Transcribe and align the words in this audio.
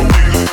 I'll 0.00 0.47